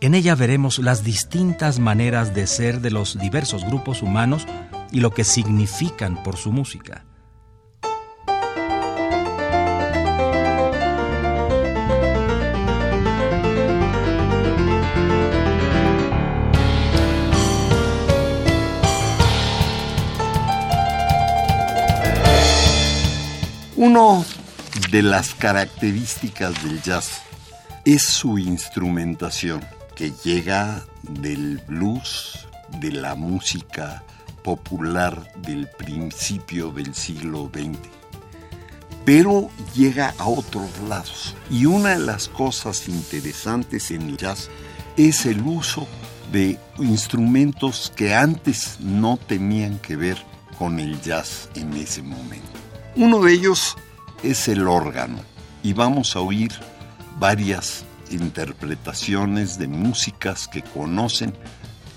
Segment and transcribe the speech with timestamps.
[0.00, 4.46] En ella veremos las distintas maneras de ser de los diversos grupos humanos
[4.92, 7.04] y lo que significan por su música.
[23.74, 24.24] Uno
[24.92, 27.22] de las características del jazz
[27.84, 29.64] es su instrumentación,
[29.98, 32.46] que llega del blues,
[32.80, 34.04] de la música
[34.44, 37.80] popular del principio del siglo XX.
[39.04, 41.34] Pero llega a otros lados.
[41.50, 44.50] Y una de las cosas interesantes en el jazz
[44.96, 45.88] es el uso
[46.30, 50.22] de instrumentos que antes no tenían que ver
[50.60, 52.46] con el jazz en ese momento.
[52.94, 53.76] Uno de ellos
[54.22, 55.18] es el órgano
[55.64, 56.52] y vamos a oír
[57.18, 61.34] varias interpretaciones de músicas que conocen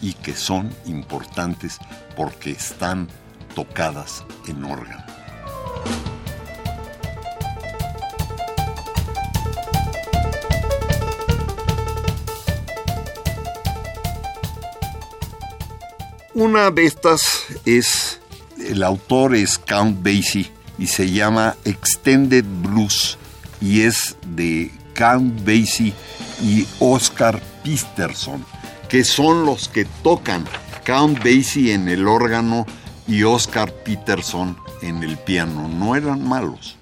[0.01, 1.77] y que son importantes
[2.15, 3.07] porque están
[3.55, 5.05] tocadas en órgano.
[16.33, 18.19] Una de estas es,
[18.57, 23.17] el autor es Count Basie y se llama Extended Blues
[23.59, 24.71] y es de
[25.01, 25.95] Count Basie
[26.43, 28.45] y Oscar Peterson,
[28.87, 30.45] que son los que tocan
[30.85, 32.67] Count Basie en el órgano
[33.07, 35.67] y Oscar Peterson en el piano.
[35.67, 36.77] No eran malos.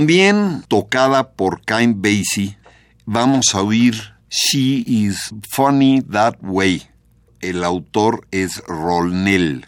[0.00, 2.56] También tocada por Cain Basie,
[3.04, 6.84] vamos a oír She is Funny That Way.
[7.42, 9.66] El autor es Rolnell.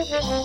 [0.00, 0.40] Mm-hmm.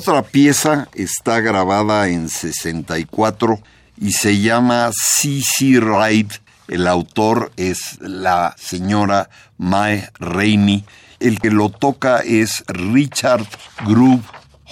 [0.00, 3.60] Otra pieza está grabada en 64
[4.00, 6.40] y se llama CC Ride.
[6.68, 9.28] El autor es la señora
[9.58, 10.86] Mae Rainey.
[11.18, 13.46] El que lo toca es Richard
[13.84, 14.24] Groove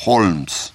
[0.06, 0.72] Holmes.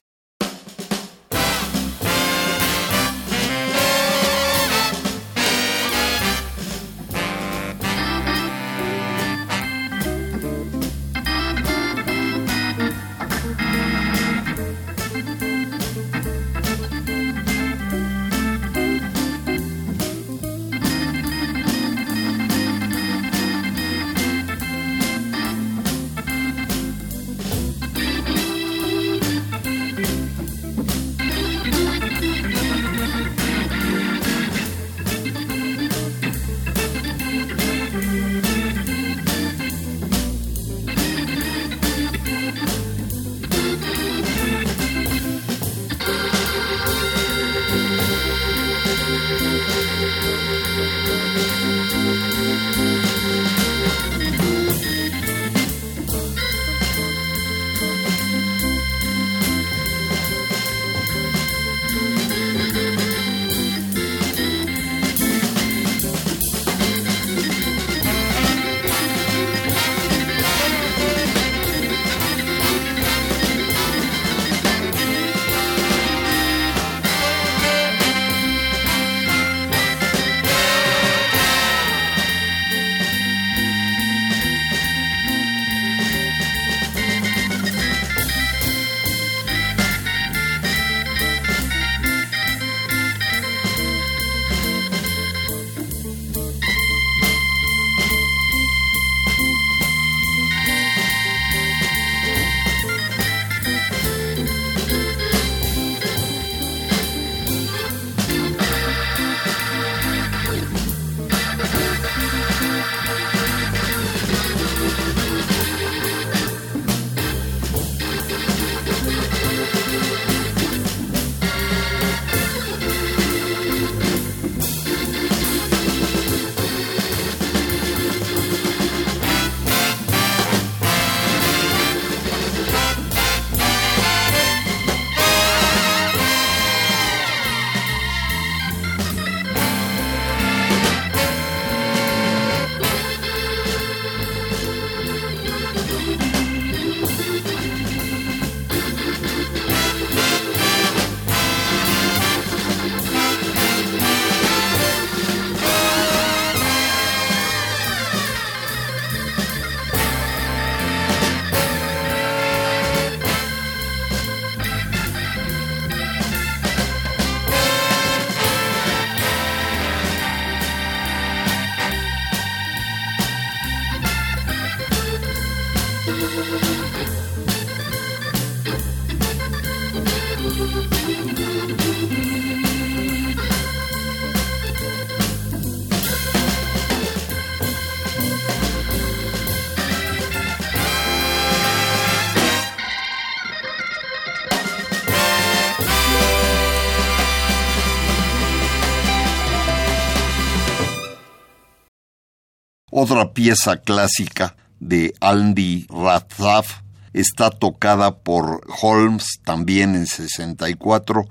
[203.06, 211.26] Otra pieza clásica de Andy Rathaf está tocada por Holmes también en 64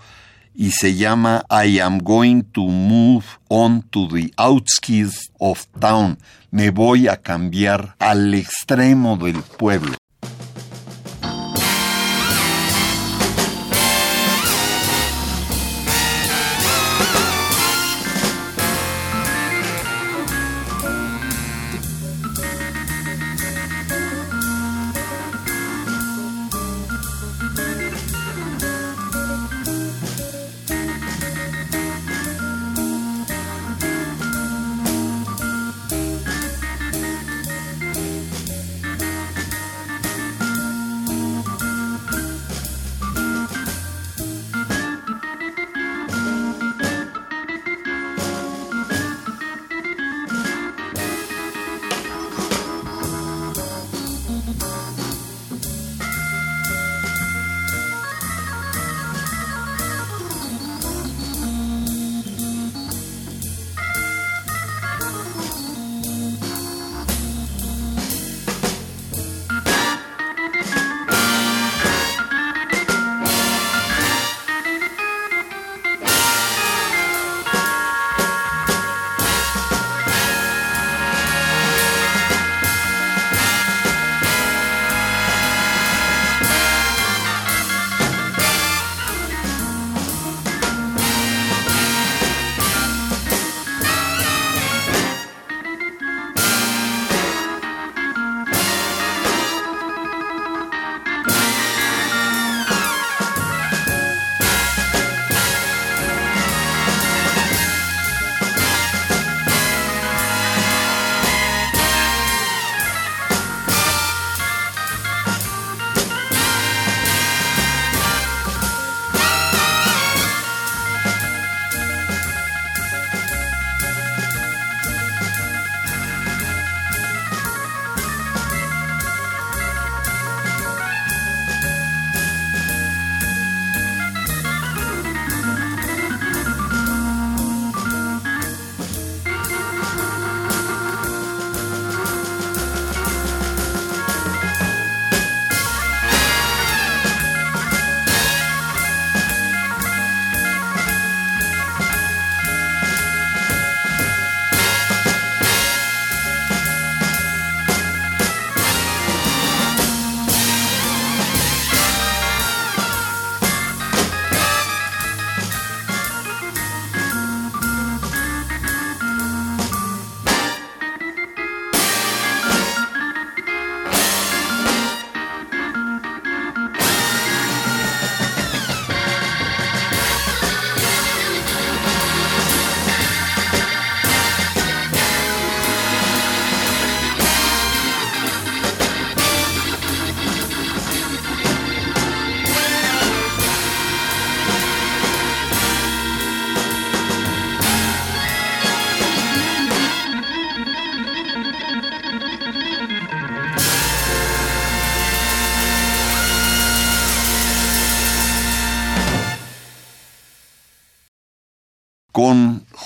[0.55, 6.19] y se llama I am going to move on to the outskirts of town.
[6.50, 9.97] Me voy a cambiar al extremo del pueblo.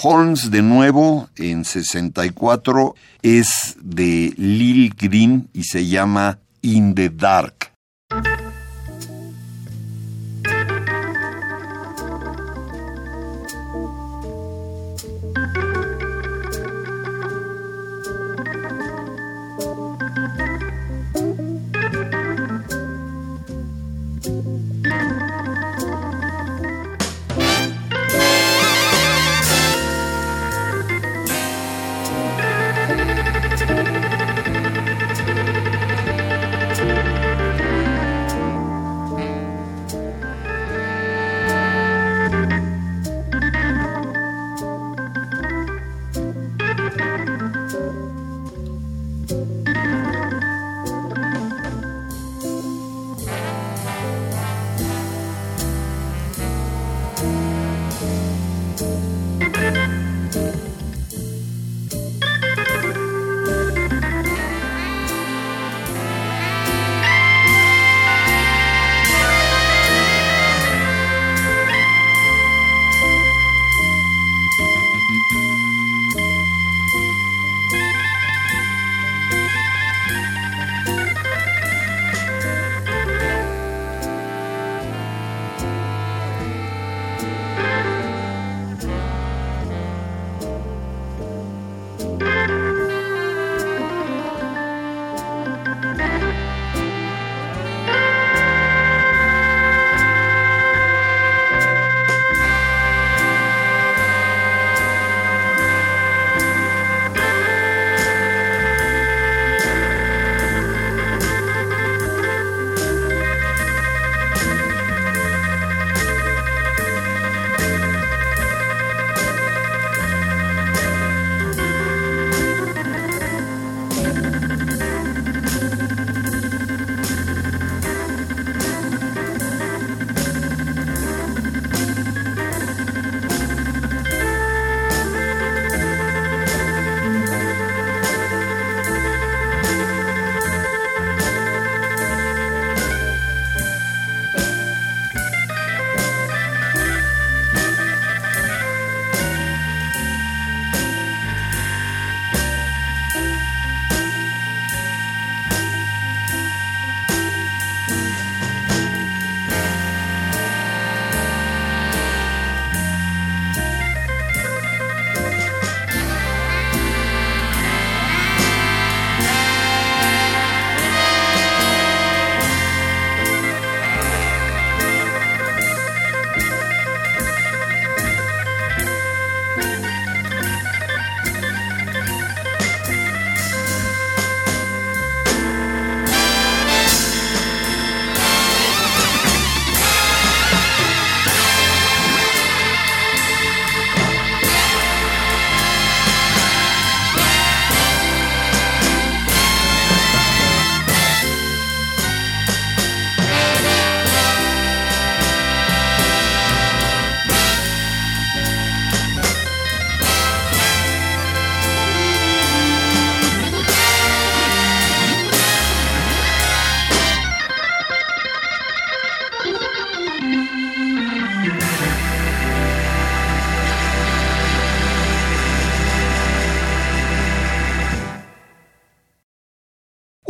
[0.08, 7.75] Holmes de nuevo en 64 es de Lil Green y se llama In the Dark.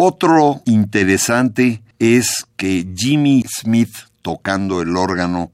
[0.09, 3.93] Otro interesante es que Jimmy Smith
[4.23, 5.51] tocando el órgano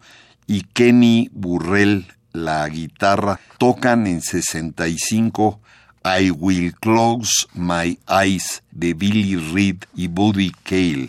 [0.46, 5.58] y Kenny Burrell la guitarra tocan en 65
[6.04, 11.08] I Will Close My Eyes de Billy Reed y Buddy Cale.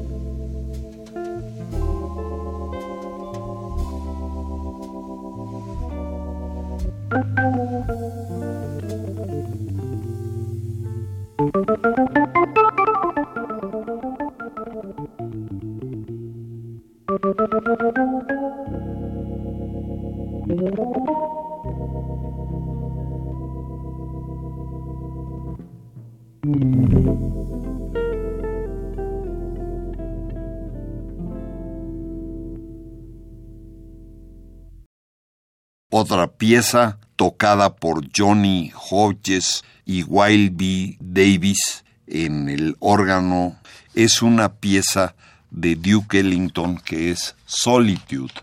[36.41, 40.97] pieza tocada por Johnny Hodges y Wild B.
[40.99, 43.59] Davis en el órgano
[43.93, 45.13] es una pieza
[45.51, 48.33] de Duke Ellington que es Solitude.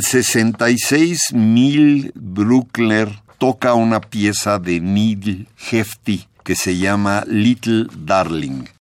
[0.00, 8.79] En 66, Mil Bruckner toca una pieza de Neil Hefti que se llama Little Darling.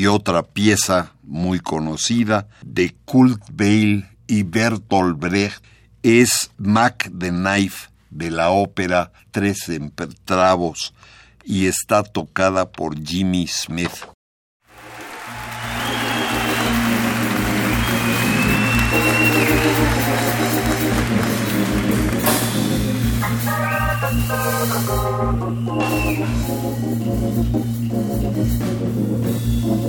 [0.00, 5.62] y otra pieza muy conocida de Kurt Weill y Bertolt Brecht
[6.02, 10.94] es Mac the Knife de la ópera Tres Empertravos
[11.44, 13.92] y está tocada por Jimmy Smith.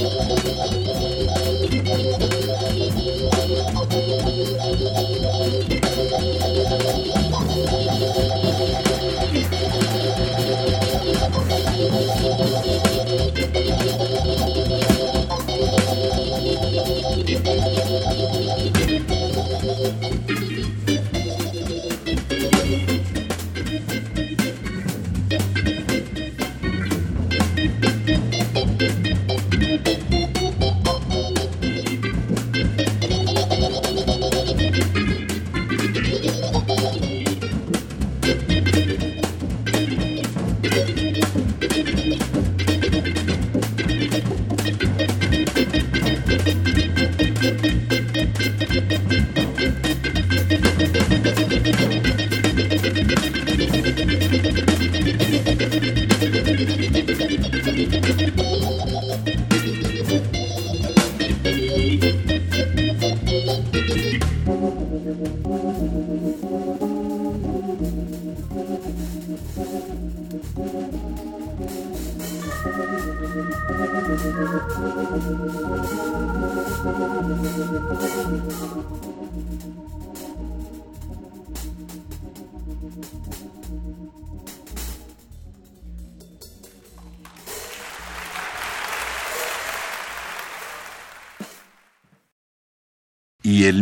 [0.00, 0.37] Oh,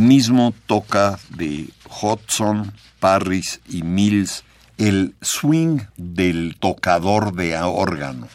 [0.07, 1.69] mismo toca de
[2.01, 4.45] Hudson, Parris y Mills
[4.79, 8.29] el swing del tocador de órgano.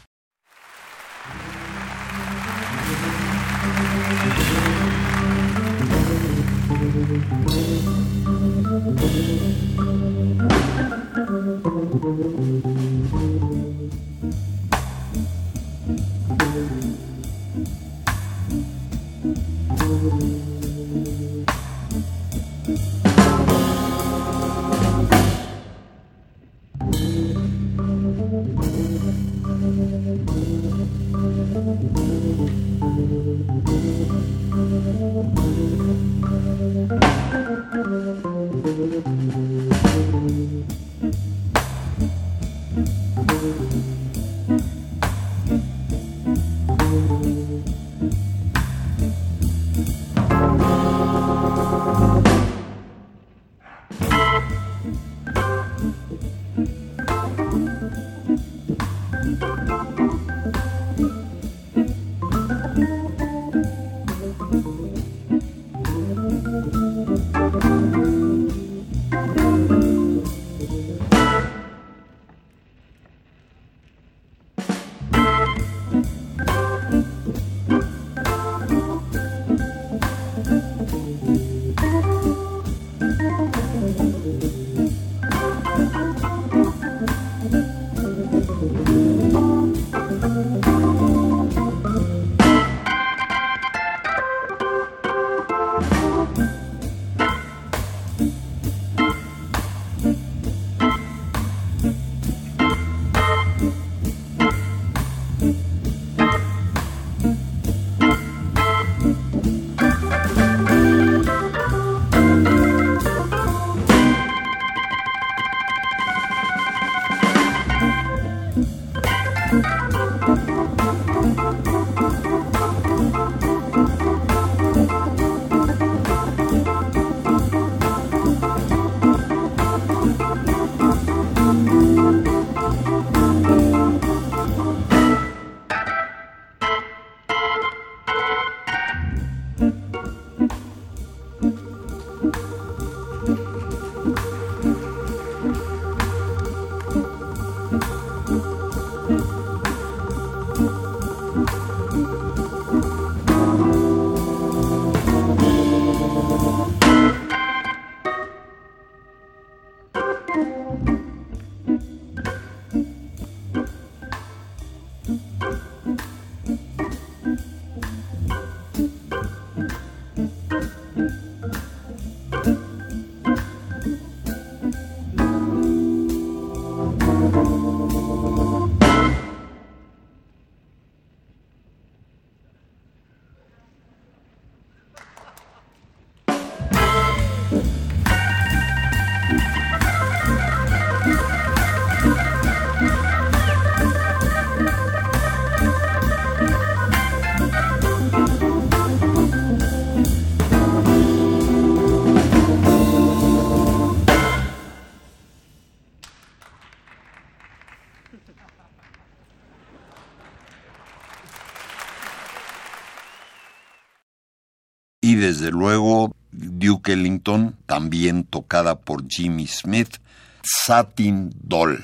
[215.42, 219.98] desde luego Duke Ellington, también tocada por Jimmy Smith,
[220.44, 221.84] Satin Doll.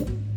[0.00, 0.33] you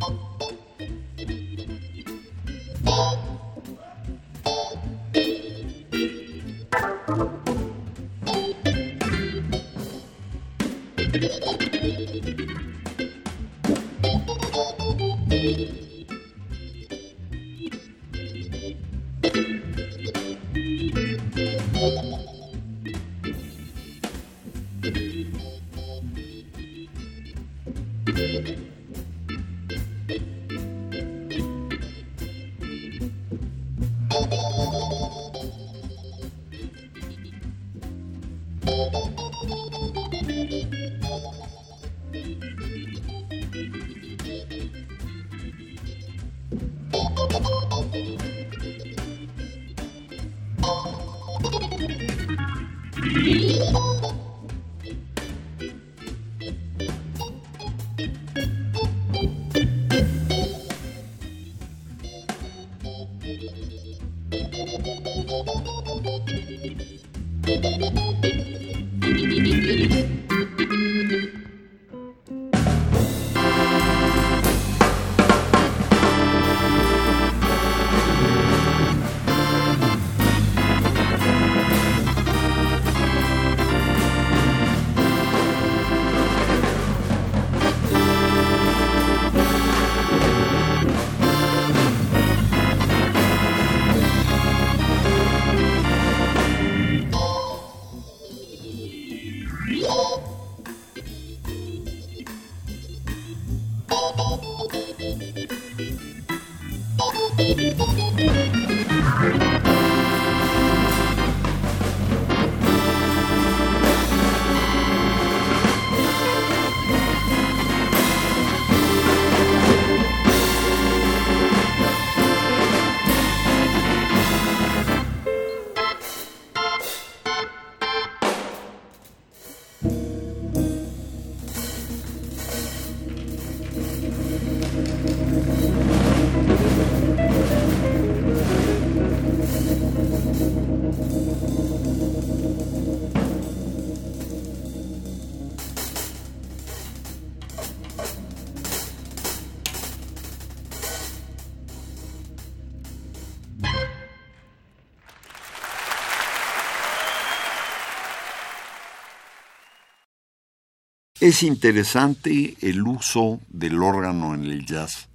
[161.27, 165.09] Es interesante el uso del órgano en el jazz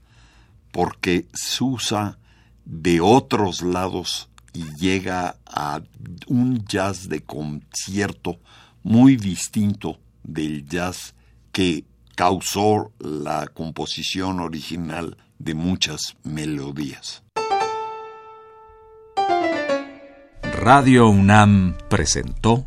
[0.70, 2.18] porque se usa
[2.66, 5.80] de otros lados y llega a
[6.26, 8.38] un jazz de concierto
[8.82, 11.14] muy distinto del jazz
[11.50, 17.22] que causó la composición original de muchas melodías.
[20.60, 22.66] Radio UNAM presentó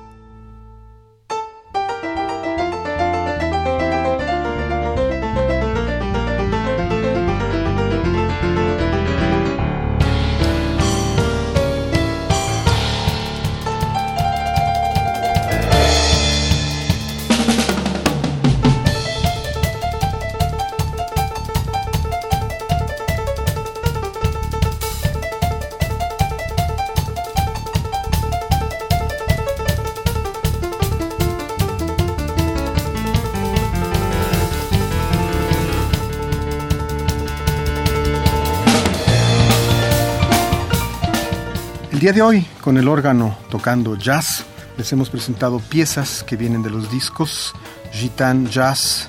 [42.11, 44.43] día de hoy, con el órgano tocando jazz,
[44.77, 47.53] les hemos presentado piezas que vienen de los discos
[47.93, 49.07] Gitan Jazz,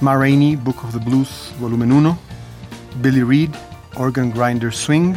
[0.00, 2.18] Ma Rainey, Book of the Blues, volumen 1,
[3.02, 3.50] Billy Reed,
[3.94, 5.14] Organ Grinder Swing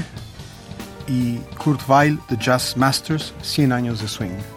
[1.07, 4.56] y Kurt Weill, The Jazz Masters, 100 años de swing.